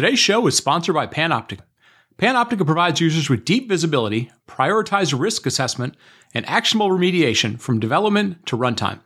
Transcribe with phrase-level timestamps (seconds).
[0.00, 1.60] Today's show is sponsored by Panoptica.
[2.16, 5.94] Panoptica provides users with deep visibility, prioritized risk assessment,
[6.32, 9.00] and actionable remediation from development to runtime.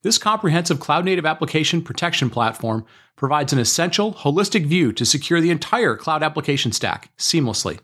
[0.00, 5.50] This comprehensive cloud native application protection platform provides an essential, holistic view to secure the
[5.50, 7.78] entire cloud application stack seamlessly.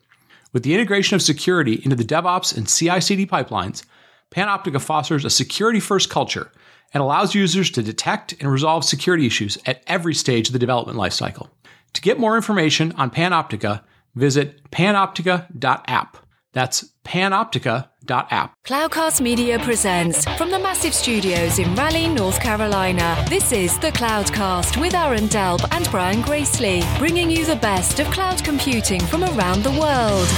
[0.54, 3.84] With the integration of security into the DevOps and CI CD pipelines,
[4.30, 6.50] Panoptica fosters a security first culture
[6.94, 10.96] and allows users to detect and resolve security issues at every stage of the development
[10.96, 11.50] lifecycle.
[11.94, 13.82] To get more information on Panoptica,
[14.14, 16.16] visit panoptica.app.
[16.52, 18.54] That's panoptica.app.
[18.64, 23.24] Cloudcast Media presents from the massive studios in Raleigh, North Carolina.
[23.28, 28.08] This is the Cloudcast with Aaron Delp and Brian Gracely, bringing you the best of
[28.08, 30.28] cloud computing from around the world.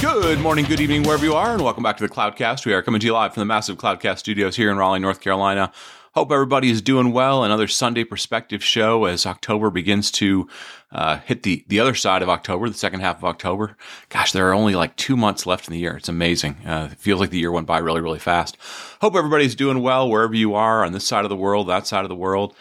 [0.00, 2.66] Good morning, good evening, wherever you are, and welcome back to the Cloudcast.
[2.66, 5.20] We are coming to you live from the massive Cloudcast studios here in Raleigh, North
[5.20, 5.72] Carolina.
[6.14, 7.44] Hope everybody is doing well.
[7.44, 10.48] Another Sunday perspective show as October begins to
[10.90, 13.76] uh, hit the, the other side of October, the second half of October.
[14.08, 15.96] Gosh, there are only like two months left in the year.
[15.96, 16.56] It's amazing.
[16.66, 18.56] Uh, it feels like the year went by really, really fast.
[19.00, 22.04] Hope everybody's doing well wherever you are on this side of the world, that side
[22.04, 22.54] of the world.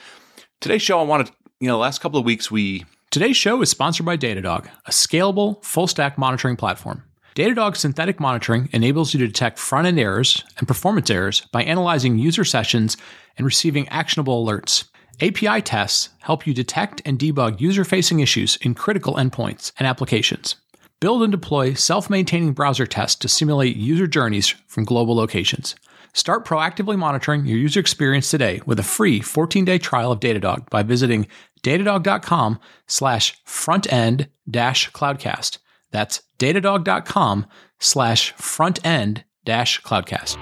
[0.59, 2.85] Today's show, I wanted, you know, the last couple of weeks we.
[3.09, 7.03] Today's show is sponsored by Datadog, a scalable, full stack monitoring platform.
[7.37, 12.17] Datadog synthetic monitoring enables you to detect front end errors and performance errors by analyzing
[12.17, 12.97] user sessions
[13.37, 14.85] and receiving actionable alerts.
[15.21, 20.55] API tests help you detect and debug user facing issues in critical endpoints and applications.
[20.99, 25.75] Build and deploy self maintaining browser tests to simulate user journeys from global locations.
[26.13, 30.81] Start proactively monitoring your user experience today with a free 14-day trial of Datadog by
[30.81, 31.27] visiting
[31.61, 35.59] datadog.com slash front end dash cloudcast.
[35.91, 37.45] That's datadog.com
[37.79, 40.37] slash front end dash cloudcast.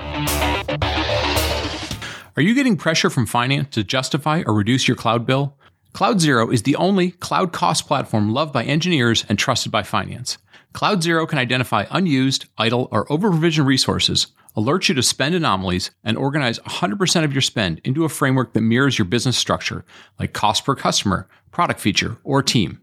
[2.38, 5.58] Are you getting pressure from finance to justify or reduce your cloud bill?
[5.94, 10.38] CloudZero is the only cloud cost platform loved by engineers and trusted by finance.
[10.74, 16.18] CloudZero can identify unused, idle, or over provisioned resources, alert you to spend anomalies, and
[16.18, 19.86] organize 100% of your spend into a framework that mirrors your business structure,
[20.20, 22.82] like cost per customer, product feature, or team.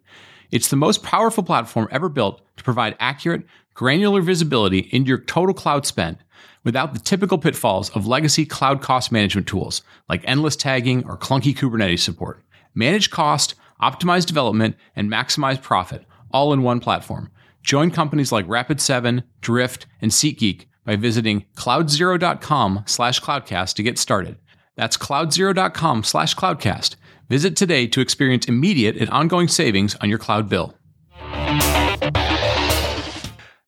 [0.53, 3.43] It's the most powerful platform ever built to provide accurate,
[3.75, 6.19] granular visibility into your total cloud spend
[6.63, 11.57] without the typical pitfalls of legacy cloud cost management tools like endless tagging or clunky
[11.57, 12.45] Kubernetes support.
[12.75, 17.31] Manage cost, optimize development, and maximize profit all in one platform.
[17.63, 24.37] Join companies like Rapid7, Drift, and SeatGeek by visiting cloudzero.com slash cloudcast to get started.
[24.77, 26.97] That's cloudzero.com slash cloudcast.
[27.33, 30.75] Visit today to experience immediate and ongoing savings on your cloud bill.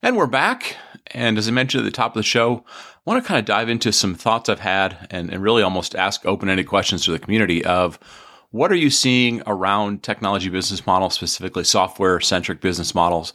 [0.02, 0.76] And we're back.
[1.12, 3.46] And as I mentioned at the top of the show, I want to kind of
[3.46, 7.10] dive into some thoughts I've had and, and really almost ask open ended questions to
[7.10, 7.98] the community of
[8.50, 13.32] what are you seeing around technology business models, specifically software centric business models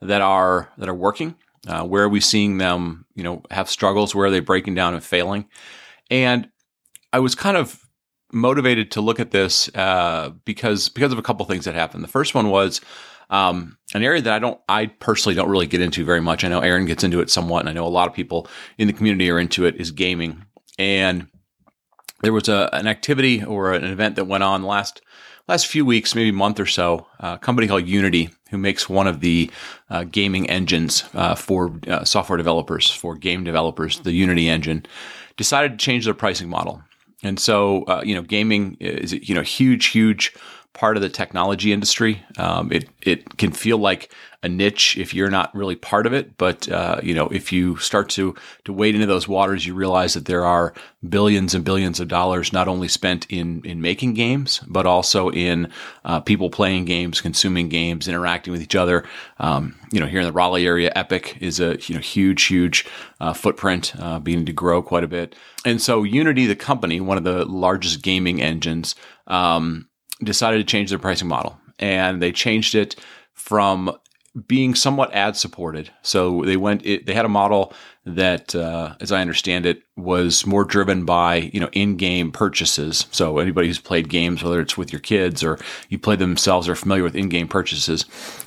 [0.00, 1.34] that are that are working?
[1.68, 4.14] Uh, where are we seeing them, you know, have struggles?
[4.14, 5.50] Where are they breaking down and failing?
[6.10, 6.48] And
[7.12, 7.85] I was kind of
[8.36, 12.04] motivated to look at this uh, because because of a couple things that happened.
[12.04, 12.80] The first one was
[13.30, 16.44] um, an area that I don't, I personally don't really get into very much.
[16.44, 18.46] I know Aaron gets into it somewhat, and I know a lot of people
[18.78, 19.76] in the community are into it.
[19.76, 20.44] Is gaming,
[20.78, 21.26] and
[22.22, 25.00] there was a an activity or an event that went on last
[25.48, 27.06] last few weeks, maybe month or so.
[27.20, 29.50] a company called Unity, who makes one of the
[29.90, 34.84] uh, gaming engines uh, for uh, software developers, for game developers, the Unity engine,
[35.36, 36.82] decided to change their pricing model.
[37.26, 40.34] And so, uh, you know, gaming is you know huge, huge
[40.72, 42.22] part of the technology industry.
[42.38, 44.12] Um, it it can feel like
[44.46, 47.76] a niche if you're not really part of it, but uh, you know if you
[47.76, 48.34] start to
[48.64, 50.72] to wade into those waters, you realize that there are
[51.06, 55.70] billions and billions of dollars not only spent in in making games, but also in
[56.04, 59.04] uh, people playing games, consuming games, interacting with each other.
[59.38, 62.86] Um, you know, here in the Raleigh area, Epic is a you know huge, huge
[63.20, 65.34] uh, footprint, uh, beginning to grow quite a bit.
[65.64, 68.94] And so, Unity, the company, one of the largest gaming engines.
[69.26, 69.88] Um,
[70.24, 72.96] decided to change their pricing model and they changed it
[73.32, 73.96] from
[74.46, 75.90] being somewhat ad supported.
[76.02, 77.72] So they went, it, they had a model
[78.04, 83.06] that, uh, as I understand it, was more driven by, you know, in-game purchases.
[83.10, 86.74] So anybody who's played games, whether it's with your kids or you play themselves, are
[86.74, 88.04] familiar with in-game purchases.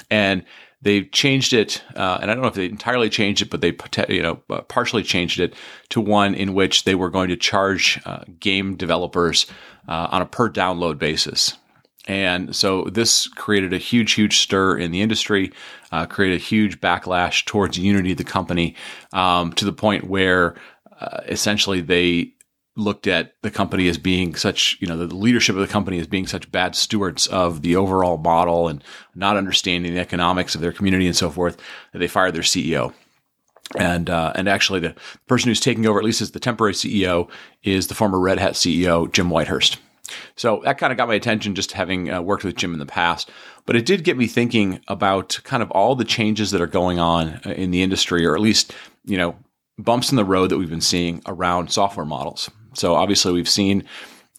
[0.10, 0.46] And
[0.82, 3.76] they've changed it, uh, and I don't know if they entirely changed it, but they
[4.08, 5.54] you know uh, partially changed it
[5.90, 9.46] to one in which they were going to charge uh, game developers
[9.88, 11.58] uh, on a per download basis.
[12.10, 15.54] And so this created a huge, huge stir in the industry,
[15.92, 18.76] uh, created a huge backlash towards Unity, the company,
[19.14, 20.56] um, to the point where
[21.00, 22.34] uh, essentially they
[22.76, 26.08] looked at the company as being such, you know, the leadership of the company as
[26.08, 28.84] being such bad stewards of the overall model and
[29.14, 31.58] not understanding the economics of their community and so forth
[31.94, 32.92] that they fired their CEO.
[33.78, 34.96] And uh, and actually, the
[35.28, 37.30] person who's taking over, at least as the temporary CEO,
[37.62, 39.78] is the former Red Hat CEO Jim Whitehurst.
[40.36, 42.86] So that kind of got my attention, just having uh, worked with Jim in the
[42.86, 43.30] past.
[43.66, 47.00] But it did get me thinking about kind of all the changes that are going
[47.00, 48.74] on uh, in the industry, or at least
[49.06, 49.36] you know
[49.78, 52.50] bumps in the road that we've been seeing around software models.
[52.74, 53.86] So obviously we've seen,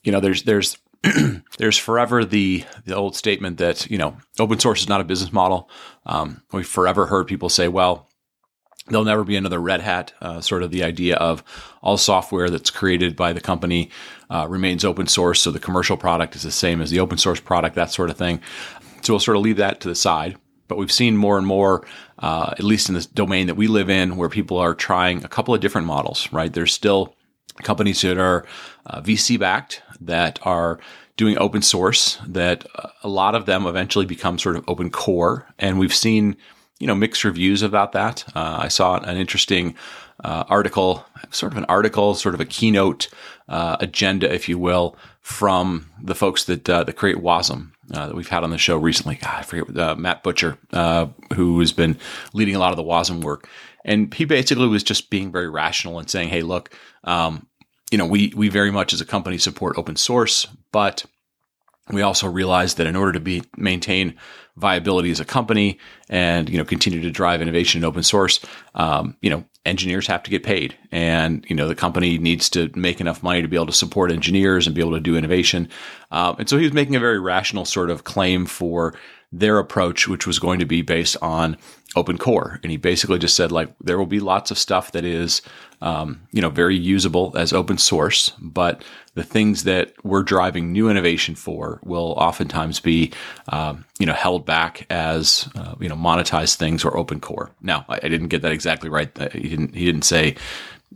[0.04, 0.76] you know, there's there's
[1.58, 5.32] there's forever the the old statement that you know open source is not a business
[5.32, 5.70] model.
[6.06, 8.09] Um, we've forever heard people say, well,
[8.90, 10.12] there'll never be another Red Hat.
[10.20, 11.42] Uh, sort of the idea of
[11.82, 13.90] all software that's created by the company
[14.28, 17.40] uh, remains open source, so the commercial product is the same as the open source
[17.40, 18.40] product, that sort of thing.
[19.02, 20.36] So we'll sort of leave that to the side.
[20.68, 21.84] But we've seen more and more,
[22.20, 25.28] uh, at least in this domain that we live in, where people are trying a
[25.28, 26.32] couple of different models.
[26.32, 26.52] Right?
[26.52, 27.16] There's still
[27.62, 28.46] companies that are
[28.86, 30.78] uh, VC backed that are
[31.16, 32.18] doing open source.
[32.26, 36.36] That uh, a lot of them eventually become sort of open core, and we've seen
[36.80, 38.24] you know mixed reviews about that.
[38.34, 39.76] Uh, I saw an interesting
[40.24, 43.08] uh, article, sort of an article, sort of a keynote
[43.48, 47.70] uh, agenda, if you will, from the folks that uh, that create Wasm.
[47.92, 49.16] Uh, that we've had on the show recently.
[49.16, 50.58] God, I forget uh, Matt Butcher,
[51.34, 51.98] who has been
[52.32, 53.48] leading a lot of the Wasm work,
[53.84, 56.70] and he basically was just being very rational and saying, "Hey, look,
[57.02, 57.48] um,
[57.90, 61.04] you know, we we very much as a company support open source, but
[61.92, 64.14] we also realized that in order to be maintain
[64.56, 65.78] viability as a company
[66.08, 68.40] and you know continue to drive innovation in open source,
[68.74, 72.70] um, you know engineers have to get paid, and you know the company needs to
[72.74, 75.68] make enough money to be able to support engineers and be able to do innovation.
[76.10, 78.94] Um, and so he was making a very rational sort of claim for
[79.32, 81.56] their approach, which was going to be based on
[81.94, 82.58] open core.
[82.62, 85.42] And he basically just said, like, there will be lots of stuff that is,
[85.80, 88.84] um, you know, very usable as open source, but
[89.14, 93.12] the things that we're driving new innovation for will oftentimes be,
[93.48, 97.50] um, you know, held back as, uh, you know, monetized things or open core.
[97.60, 99.10] Now, I, I didn't get that exactly right.
[99.20, 100.36] Uh, he didn't, he didn't say,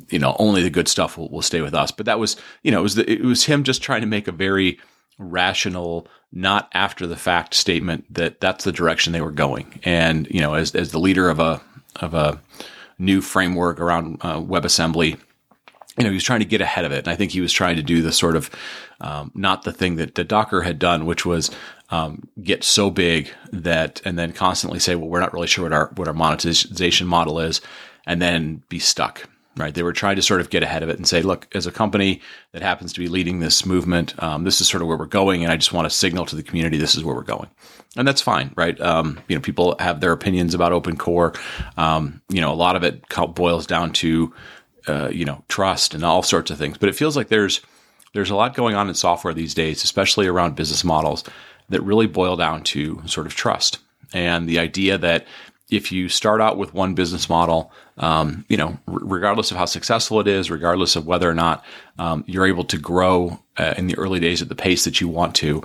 [0.09, 1.93] you know, only the good stuff will, will stay with us.
[1.93, 4.27] But that was, you know, it was, the, it was him just trying to make
[4.27, 4.81] a very,
[5.19, 9.81] rational, not after the fact statement that that's the direction they were going.
[9.85, 11.61] And you know, as as the leader of a
[11.97, 12.41] of a
[12.99, 15.19] new framework around uh, WebAssembly,
[15.97, 16.99] you know, he was trying to get ahead of it.
[16.99, 18.51] And I think he was trying to do the sort of
[19.01, 21.51] um, not the thing that, that Docker had done, which was
[21.91, 25.73] um, get so big that and then constantly say, well, we're not really sure what
[25.73, 27.61] our what our monetization model is,
[28.07, 29.75] and then be stuck right?
[29.75, 31.73] They were trying to sort of get ahead of it and say, look, as a
[31.73, 32.21] company
[32.53, 35.43] that happens to be leading this movement, um, this is sort of where we're going,
[35.43, 37.49] and I just want to signal to the community this is where we're going,
[37.97, 38.79] and that's fine, right?
[38.81, 41.33] Um, you know, people have their opinions about open core.
[41.77, 43.03] Um, you know, a lot of it
[43.35, 44.33] boils down to
[44.87, 47.61] uh, you know trust and all sorts of things, but it feels like there's
[48.13, 51.25] there's a lot going on in software these days, especially around business models
[51.69, 53.79] that really boil down to sort of trust
[54.15, 55.27] and the idea that
[55.71, 59.65] if you start out with one business model, um, you know, r- regardless of how
[59.65, 61.65] successful it is, regardless of whether or not
[61.99, 65.09] um, you're able to grow uh, in the early days at the pace that you
[65.09, 65.63] want to,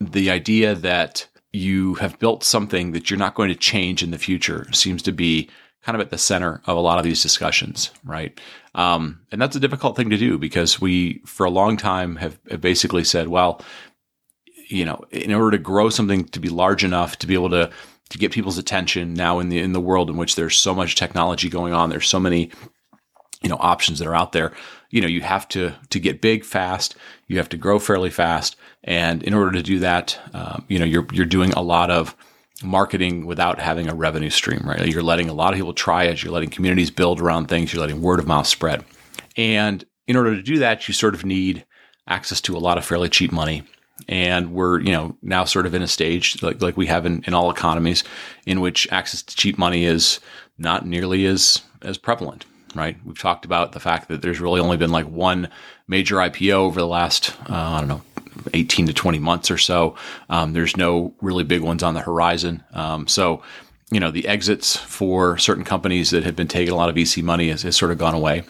[0.00, 4.18] the idea that you have built something that you're not going to change in the
[4.18, 5.48] future seems to be
[5.82, 8.38] kind of at the center of a lot of these discussions, right?
[8.74, 12.38] Um, and that's a difficult thing to do because we, for a long time, have,
[12.50, 13.62] have basically said, well,
[14.68, 17.70] you know, in order to grow something to be large enough to be able to
[18.10, 20.94] to get people's attention now in the in the world in which there's so much
[20.94, 21.90] technology going on.
[21.90, 22.50] There's so many
[23.42, 24.52] you know options that are out there.
[24.90, 26.96] You know you have to to get big fast.
[27.26, 28.56] You have to grow fairly fast.
[28.84, 32.16] And in order to do that um, you know you're you're doing a lot of
[32.62, 34.86] marketing without having a revenue stream right?
[34.86, 36.22] You're letting a lot of people try it.
[36.22, 37.72] You're letting communities build around things.
[37.72, 38.84] You're letting word of mouth spread.
[39.36, 41.66] And in order to do that you sort of need
[42.08, 43.64] access to a lot of fairly cheap money
[44.08, 47.22] and we're you know now sort of in a stage like like we have in,
[47.26, 48.04] in all economies
[48.44, 50.20] in which access to cheap money is
[50.58, 52.98] not nearly as as prevalent right?
[53.06, 55.48] We've talked about the fact that there's really only been like one
[55.88, 58.02] major ipo over the last uh, i don't know
[58.54, 59.96] 18 to 20 months or so.
[60.28, 62.62] Um, there's no really big ones on the horizon.
[62.72, 63.42] Um, so
[63.90, 67.22] you know the exits for certain companies that have been taking a lot of VC
[67.22, 68.42] money has, has sort of gone away.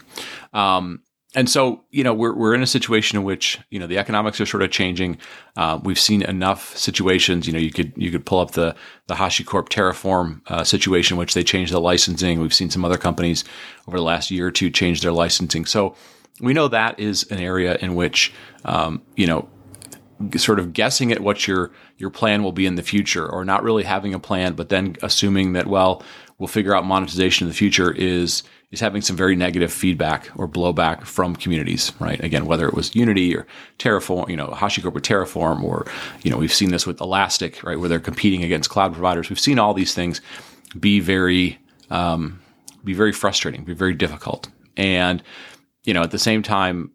[0.54, 1.02] Um,
[1.34, 4.40] and so, you know, we're, we're in a situation in which, you know, the economics
[4.40, 5.18] are sort of changing.
[5.56, 8.74] Uh, we've seen enough situations, you know, you could, you could pull up the,
[9.06, 12.40] the HashiCorp Terraform uh, situation, which they changed the licensing.
[12.40, 13.44] We've seen some other companies
[13.86, 15.66] over the last year or two change their licensing.
[15.66, 15.94] So
[16.40, 18.32] we know that is an area in which,
[18.64, 19.48] um, you know,
[20.36, 23.62] sort of guessing at what your your plan will be in the future or not
[23.62, 26.02] really having a plan but then assuming that well
[26.38, 30.48] we'll figure out monetization in the future is is having some very negative feedback or
[30.48, 32.22] blowback from communities right?
[32.22, 33.46] Again whether it was unity or
[33.78, 35.86] terraform you know hashicorp with terraform or
[36.22, 39.28] you know we've seen this with elastic right where they're competing against cloud providers.
[39.28, 40.20] We've seen all these things
[40.78, 41.58] be very
[41.90, 42.40] um,
[42.84, 44.48] be very frustrating be very difficult.
[44.76, 45.22] And
[45.84, 46.90] you know at the same time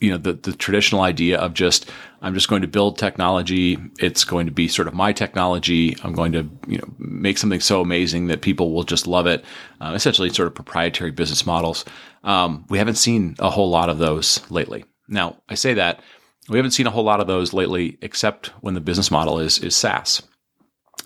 [0.00, 1.90] you know the the traditional idea of just
[2.22, 3.78] I'm just going to build technology.
[3.98, 5.96] It's going to be sort of my technology.
[6.02, 9.44] I'm going to you know make something so amazing that people will just love it.
[9.80, 11.84] Uh, essentially, sort of proprietary business models.
[12.22, 14.84] Um, we haven't seen a whole lot of those lately.
[15.08, 16.00] Now, I say that
[16.48, 19.58] we haven't seen a whole lot of those lately, except when the business model is
[19.58, 20.22] is SaaS.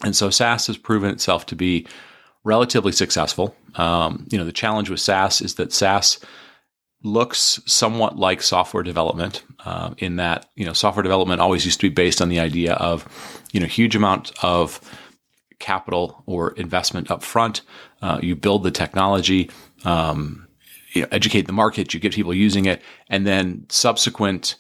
[0.04, 1.87] And so SaaS has proven itself to be
[2.45, 3.54] relatively successful.
[3.75, 6.18] Um, you know, the challenge with SaaS is that SaaS
[7.02, 11.88] looks somewhat like software development uh, in that you know software development always used to
[11.88, 13.07] be based on the idea of
[13.52, 14.81] you know huge amount of
[15.59, 17.62] capital or investment up front.
[18.00, 19.50] Uh, you build the technology,
[19.85, 20.47] um,
[20.93, 24.57] you know, educate the market, you get people using it, and then subsequent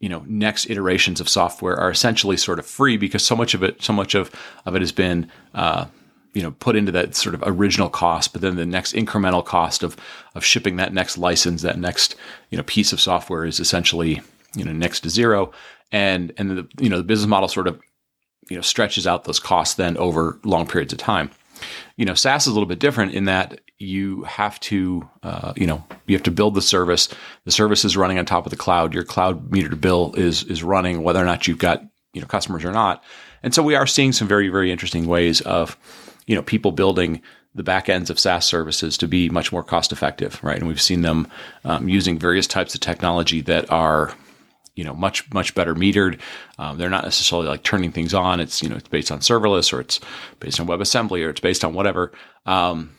[0.00, 3.64] you know next iterations of software are essentially sort of free because so much of
[3.64, 4.30] it so much of
[4.64, 5.86] of it has been uh,
[6.34, 9.82] you know put into that sort of original cost but then the next incremental cost
[9.82, 9.96] of
[10.34, 12.16] of shipping that next license that next
[12.50, 14.20] you know piece of software is essentially
[14.54, 15.52] you know next to zero.
[15.90, 17.80] And and the you know the business model sort of
[18.48, 21.30] you know stretches out those costs then over long periods of time.
[21.96, 25.66] You know SaaS is a little bit different in that you have to uh, you
[25.66, 27.08] know you have to build the service.
[27.44, 28.92] The service is running on top of the cloud.
[28.92, 31.82] Your cloud metered bill is is running whether or not you've got
[32.12, 33.02] you know customers or not.
[33.42, 35.76] And so we are seeing some very very interesting ways of
[36.28, 37.20] you know people building
[37.54, 40.58] the back ends of SaaS services to be much more cost effective, right?
[40.58, 41.26] And we've seen them
[41.64, 44.14] um, using various types of technology that are
[44.76, 46.20] you know much much better metered.
[46.58, 48.38] Um, they're not necessarily like turning things on.
[48.38, 49.98] It's you know it's based on serverless or it's
[50.38, 52.12] based on WebAssembly or it's based on whatever.
[52.46, 52.94] Um,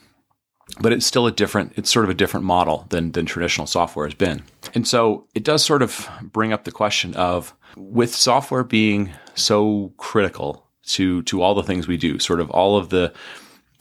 [0.81, 4.05] but it's still a different it's sort of a different model than than traditional software
[4.05, 4.43] has been.
[4.73, 9.93] And so it does sort of bring up the question of with software being so
[9.97, 13.13] critical to to all the things we do, sort of all of the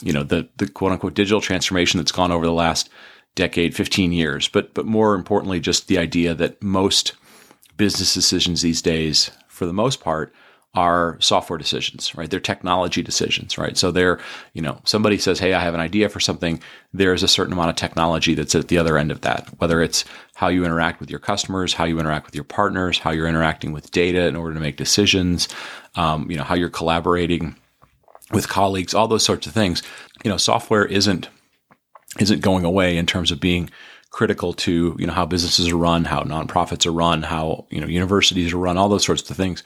[0.03, 2.89] you know the the quote unquote digital transformation that's gone over the last
[3.35, 7.15] decade, 15 years, but but more importantly just the idea that most
[7.77, 10.35] business decisions these days for the most part
[10.75, 12.31] are software decisions, right?
[12.31, 13.77] They're technology decisions, right?
[13.77, 14.21] So they're,
[14.53, 16.61] you know, somebody says, Hey, I have an idea for something.
[16.93, 20.05] There's a certain amount of technology that's at the other end of that, whether it's
[20.35, 23.73] how you interact with your customers, how you interact with your partners, how you're interacting
[23.73, 25.49] with data in order to make decisions,
[25.97, 27.57] um, you know, how you're collaborating
[28.33, 29.83] with colleagues, all those sorts of things.
[30.23, 31.31] You know, software isn't,
[32.21, 33.71] isn't going away in terms of being
[34.11, 37.87] critical to, you know, how businesses are run, how nonprofits are run, how, you know,
[37.87, 39.63] universities are run, all those sorts of things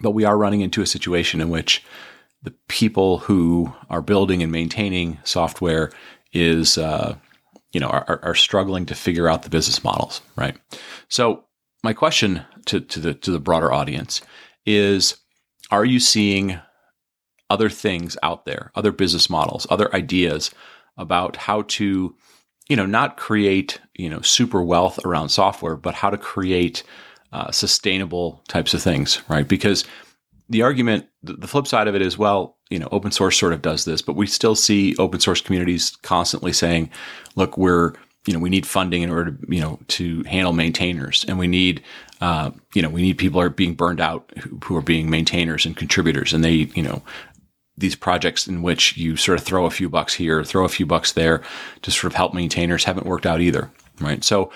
[0.00, 1.84] but we are running into a situation in which
[2.42, 5.90] the people who are building and maintaining software
[6.32, 7.16] is, uh,
[7.72, 10.56] you know, are, are struggling to figure out the business models, right?
[11.08, 11.44] So
[11.82, 14.20] my question to, to the to the broader audience
[14.66, 15.16] is:
[15.70, 16.60] Are you seeing
[17.50, 20.50] other things out there, other business models, other ideas
[20.96, 22.14] about how to,
[22.68, 26.82] you know, not create you know super wealth around software, but how to create
[27.34, 29.46] uh, sustainable types of things, right?
[29.46, 29.84] Because
[30.48, 33.60] the argument, the flip side of it is, well, you know, open source sort of
[33.60, 36.90] does this, but we still see open source communities constantly saying,
[37.34, 37.92] look, we're,
[38.26, 41.48] you know, we need funding in order to, you know, to handle maintainers and we
[41.48, 41.82] need,
[42.20, 45.66] uh, you know, we need people are being burned out who, who are being maintainers
[45.66, 47.02] and contributors and they, you know,
[47.76, 50.86] these projects in which you sort of throw a few bucks here, throw a few
[50.86, 51.42] bucks there
[51.82, 53.72] to sort of help maintainers haven't worked out either.
[54.00, 54.22] Right.
[54.22, 54.52] So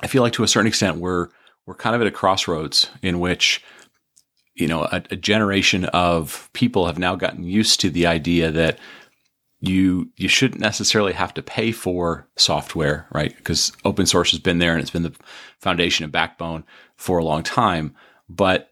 [0.00, 1.28] I feel like to a certain extent, we're,
[1.66, 3.62] we're kind of at a crossroads in which
[4.54, 8.78] you know a, a, generation of people have now gotten used to the idea that
[9.60, 13.36] you you shouldn't necessarily have to pay for software right?
[13.36, 15.14] Because open source has been there and it's been the
[15.58, 16.64] foundation and backbone
[16.96, 17.94] for a long time.
[18.28, 18.70] But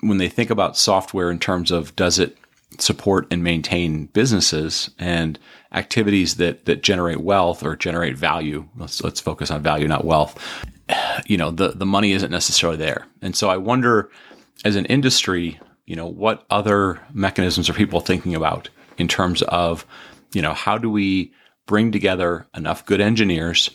[0.00, 2.36] when they think about software in terms of does it
[2.78, 5.38] support and maintain businesses and
[5.72, 10.64] activities that that generate wealth or generate value let's let's focus on value not wealth
[11.26, 13.06] you know the the money isn't necessarily there.
[13.20, 14.10] And so i wonder
[14.64, 19.86] as an industry you know what other mechanisms are people thinking about in terms of
[20.32, 21.32] you know how do we
[21.66, 23.70] bring together enough good engineers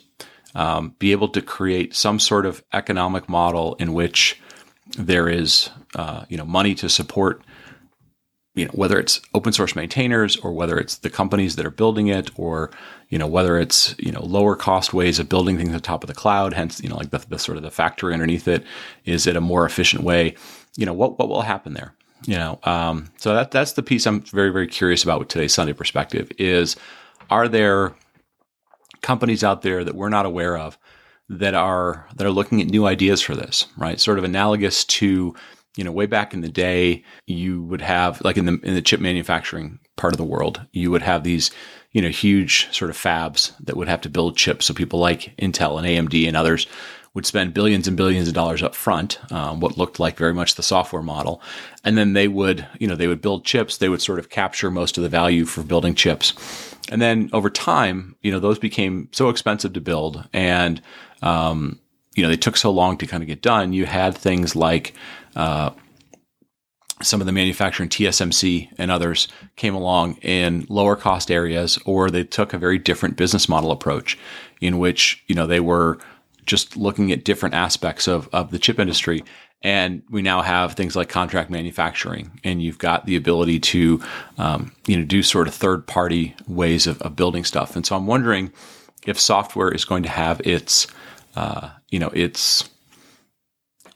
[0.56, 4.40] um, be able to create some sort of economic model in which
[4.98, 7.42] there is uh, you know money to support
[8.56, 12.08] you know, whether it's open source maintainers or whether it's the companies that are building
[12.08, 12.72] it or,
[13.10, 16.08] you know, whether it's, you know, lower cost ways of building things on top of
[16.08, 18.66] the cloud, hence, you know, like the, the sort of the factory underneath it,
[19.06, 20.36] is it a more efficient way?
[20.76, 21.94] You know, what, what will happen there?
[22.26, 25.54] You know, um, so that, that's the piece I'm very, very curious about with today's
[25.54, 26.76] Sunday perspective is
[27.30, 27.94] are there
[29.02, 30.78] companies out there that we're not aware of
[31.30, 34.00] that are, that are looking at new ideas for this, right?
[34.00, 35.36] Sort of analogous to,
[35.76, 38.82] you know, way back in the day, you would have like in the in the
[38.82, 41.52] chip manufacturing part of the world, you would have these,
[41.98, 44.68] you know, huge sort of fabs that would have to build chips.
[44.68, 46.68] So people like Intel and AMD and others
[47.16, 50.54] would spend billions and billions of dollars up front, um, what looked like very much
[50.54, 51.42] the software model,
[51.84, 53.78] and then they would, you know, they would build chips.
[53.78, 56.36] They would sort of capture most of the value for building chips,
[56.92, 60.80] and then over time, you know, those became so expensive to build and
[61.24, 61.80] um,
[62.14, 63.74] you know, they took so long to kind of get done.
[63.74, 64.94] You had things like
[65.36, 65.72] uh,
[67.02, 72.24] some of the manufacturing TSMC and others came along in lower cost areas, or they
[72.24, 74.18] took a very different business model approach
[74.62, 76.00] in which, you know, they were
[76.46, 79.24] just looking at different aspects of, of the chip industry.
[79.62, 84.02] And we now have things like contract manufacturing, and you've got the ability to,
[84.38, 87.76] um, you know, do sort of third party ways of, of building stuff.
[87.76, 88.52] And so I'm wondering
[89.06, 90.88] if software is going to have its,
[91.36, 92.70] uh, you know, its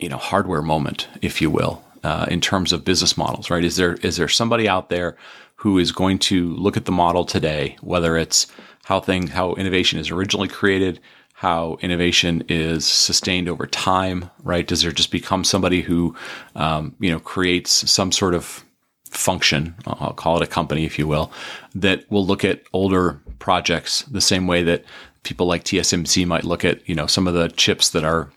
[0.02, 3.64] you know hardware moment, if you will, uh, in terms of business models, right?
[3.64, 5.18] Is there is there somebody out there
[5.56, 8.48] who is going to look at the model today, whether it's
[8.86, 11.00] how thing how innovation is originally created,
[11.34, 14.68] how innovation is sustained over time, right?
[14.68, 16.16] Does there just become somebody who
[16.56, 18.66] um, you know creates some sort of
[19.12, 21.32] function, I'll call it a company, if you will,
[21.76, 24.86] that will look at older projects the same way that
[25.24, 28.32] people like TSMC might look at, you know, some of the chips that are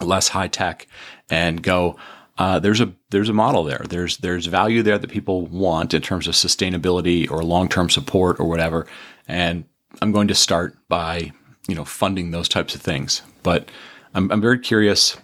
[0.00, 0.86] less high tech
[1.30, 1.96] and go,
[2.36, 3.84] uh, there's a there's a model there.
[3.88, 8.40] There's there's value there that people want in terms of sustainability or long term support
[8.40, 8.86] or whatever.
[9.28, 9.64] And
[10.02, 11.32] I'm going to start by
[11.68, 13.22] you know funding those types of things.
[13.42, 13.68] But
[14.14, 15.16] I'm, I'm very curious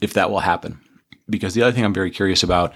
[0.00, 0.80] if that will happen
[1.28, 2.72] because the other thing I'm very curious about.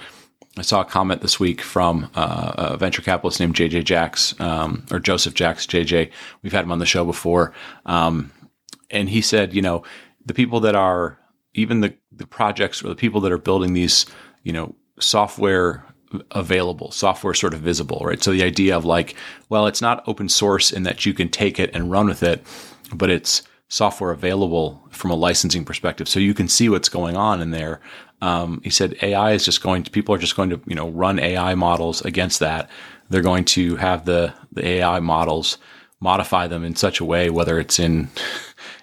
[0.57, 4.87] I saw a comment this week from uh, a venture capitalist named JJ Jacks um,
[4.93, 5.67] or Joseph Jacks.
[5.67, 7.53] JJ, we've had him on the show before,
[7.87, 8.31] um,
[8.89, 9.83] and he said, you know,
[10.25, 11.19] the people that are
[11.55, 14.07] even the, the projects or the people that are building these,
[14.43, 15.85] you know, software
[16.31, 18.23] available, software sort of visible, right?
[18.23, 19.15] So the idea of like,
[19.49, 22.45] well, it's not open source in that you can take it and run with it,
[22.93, 26.09] but it's software available from a licensing perspective.
[26.09, 27.81] So you can see what's going on in there.
[28.21, 30.89] Um, he said AI is just going to, people are just going to, you know,
[30.91, 32.71] run AI models against that.
[33.11, 35.59] They're going to have the, the AI models
[36.01, 38.09] modify them in such a way, whether it's in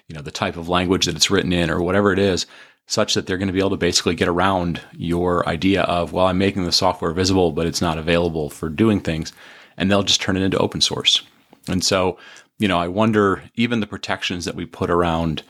[0.08, 2.46] you know, the type of language that it's written in or whatever it is,
[2.86, 6.26] such that they're going to be able to basically get around your idea of, well,
[6.26, 9.32] I'm making the software visible, but it's not available for doing things.
[9.76, 11.22] And they'll just turn it into open source.
[11.68, 12.18] And so,
[12.58, 15.42] you know, I wonder even the protections that we put around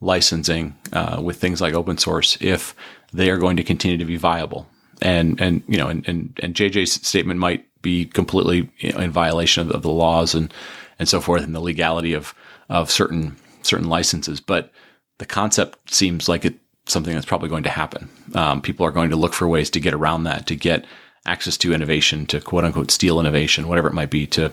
[0.00, 2.74] licensing uh, with things like open source, if
[3.12, 4.68] they are going to continue to be viable.
[5.02, 9.74] And, and, you know, and, and, and JJ's statement might be completely in violation of,
[9.74, 10.52] of the laws and,
[10.98, 12.34] and so forth and the legality of,
[12.68, 14.72] of certain certain licenses, but
[15.18, 18.08] the concept seems like it's something that's probably going to happen.
[18.34, 20.84] Um, people are going to look for ways to get around that, to get
[21.26, 24.52] access to innovation, to quote unquote steal innovation, whatever it might be, to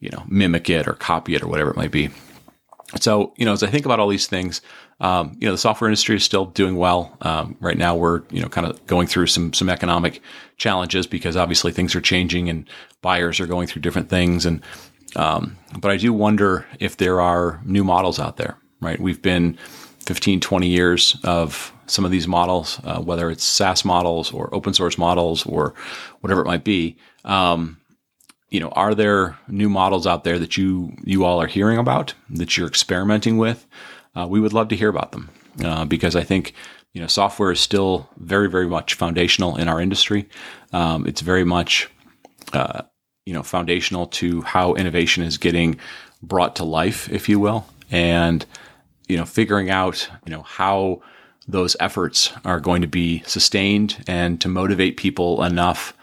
[0.00, 2.10] you know mimic it or copy it or whatever it might be.
[3.00, 4.60] So you know, as I think about all these things,
[5.00, 7.16] um, you know, the software industry is still doing well.
[7.20, 10.22] Um, right now, we're you know kind of going through some some economic
[10.56, 12.68] challenges because obviously things are changing and
[13.02, 14.62] buyers are going through different things and
[15.16, 19.00] um, but I do wonder if there are new models out there, right?
[19.00, 19.58] We've been
[20.00, 24.74] 15, 20 years of some of these models, uh, whether it's SaaS models or open
[24.74, 25.74] source models or
[26.20, 26.96] whatever it might be.
[27.24, 27.78] Um,
[28.50, 32.14] you know, are there new models out there that you you all are hearing about
[32.30, 33.66] that you're experimenting with?
[34.14, 35.28] Uh, we would love to hear about them
[35.64, 36.54] uh, because I think
[36.92, 40.28] you know software is still very very much foundational in our industry.
[40.72, 41.90] Um, it's very much
[42.52, 42.82] uh,
[43.26, 45.78] you know foundational to how innovation is getting
[46.22, 48.44] brought to life, if you will, and
[49.08, 51.02] you know figuring out you know how
[51.46, 55.94] those efforts are going to be sustained and to motivate people enough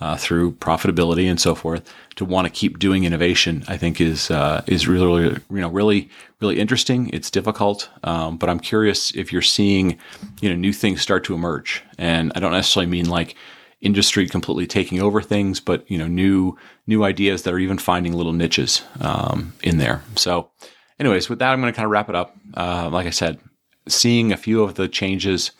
[0.00, 3.64] uh, through profitability and so forth to want to keep doing innovation.
[3.68, 6.08] I think is uh, is really, you know really
[6.40, 7.10] really interesting.
[7.10, 9.98] It's difficult, um, but I'm curious if you're seeing
[10.40, 13.36] you know new things start to emerge, and I don't necessarily mean like
[13.80, 18.12] industry completely taking over things, but you know, new new ideas that are even finding
[18.12, 20.02] little niches um, in there.
[20.16, 20.50] So,
[20.98, 22.36] anyways, with that, I'm going to kind of wrap it up.
[22.54, 23.38] Uh, like I said,
[23.88, 25.52] seeing a few of the changes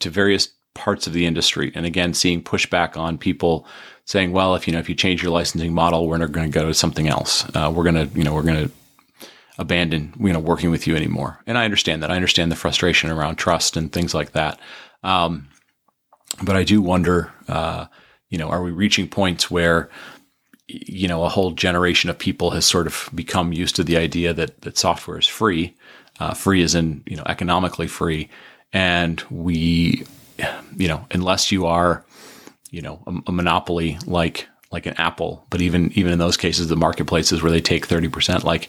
[0.00, 1.70] to various parts of the industry.
[1.74, 3.66] And again, seeing pushback on people
[4.06, 6.58] saying, well, if you know, if you change your licensing model, we're not going to
[6.58, 7.44] go to something else.
[7.54, 8.74] Uh, we're going to, you know, we're going to
[9.58, 11.40] abandon, you know, working with you anymore.
[11.46, 12.10] And I understand that.
[12.10, 14.58] I understand the frustration around trust and things like that.
[15.02, 15.48] Um,
[16.42, 17.86] but I do wonder, uh,
[18.30, 19.90] you know, are we reaching points where,
[20.66, 24.32] you know, a whole generation of people has sort of become used to the idea
[24.34, 25.74] that that software is free,
[26.20, 28.30] uh, free is in you know economically free,
[28.72, 30.04] and we,
[30.76, 32.04] you know, unless you are,
[32.70, 36.68] you know, a, a monopoly like like an Apple, but even even in those cases,
[36.68, 38.68] the marketplaces where they take thirty percent, like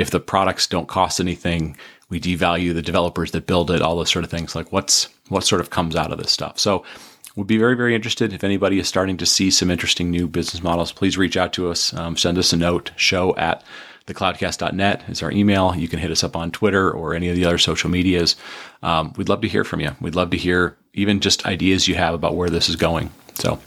[0.00, 1.76] if the products don't cost anything,
[2.08, 4.54] we devalue the developers that build it, all those sort of things.
[4.54, 6.58] Like what's what sort of comes out of this stuff.
[6.58, 6.84] So
[7.36, 8.32] we'd be very, very interested.
[8.32, 11.70] If anybody is starting to see some interesting new business models, please reach out to
[11.70, 11.92] us.
[11.94, 12.92] Um, send us a note.
[12.96, 13.62] Show at
[14.06, 15.74] thecloudcast.net is our email.
[15.76, 18.36] You can hit us up on Twitter or any of the other social medias.
[18.82, 19.94] Um, we'd love to hear from you.
[20.00, 23.10] We'd love to hear even just ideas you have about where this is going.
[23.34, 23.58] So,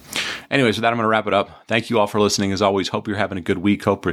[0.52, 1.64] anyways, with that, I'm going to wrap it up.
[1.68, 2.52] Thank you all for listening.
[2.52, 3.84] As always, hope you're having a good week.
[3.84, 4.06] Hope,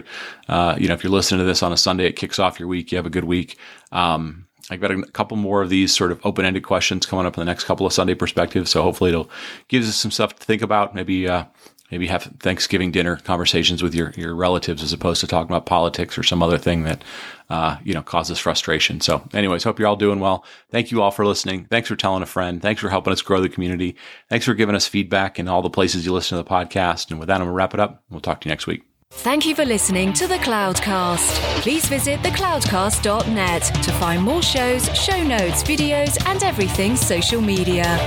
[0.49, 2.69] uh, you know, if you're listening to this on a Sunday, it kicks off your
[2.69, 2.93] week.
[2.93, 3.59] You have a good week.
[3.93, 7.37] Um, I've got a couple more of these sort of open ended questions coming up
[7.37, 8.71] in the next couple of Sunday perspectives.
[8.71, 9.31] So hopefully it'll
[9.69, 10.95] give us some stuff to think about.
[10.95, 11.45] Maybe, uh,
[11.91, 16.17] maybe have Thanksgiving dinner conversations with your, your relatives as opposed to talking about politics
[16.17, 17.03] or some other thing that,
[17.49, 19.01] uh, you know, causes frustration.
[19.01, 20.45] So anyways, hope you're all doing well.
[20.71, 21.67] Thank you all for listening.
[21.67, 22.63] Thanks for telling a friend.
[22.63, 23.97] Thanks for helping us grow the community.
[24.29, 27.11] Thanks for giving us feedback in all the places you listen to the podcast.
[27.11, 28.03] And with that, I'm going to wrap it up.
[28.11, 28.83] We'll talk to you next week.
[29.13, 31.35] Thank you for listening to The Cloudcast.
[31.63, 37.99] Please visit thecloudcast.net to find more shows, show notes, videos, and everything social media.